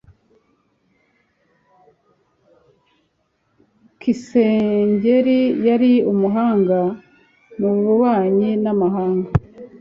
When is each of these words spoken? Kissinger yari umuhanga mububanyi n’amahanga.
Kissinger 4.01 5.25
yari 5.67 5.93
umuhanga 6.11 6.79
mububanyi 7.61 8.49
n’amahanga. 8.63 9.29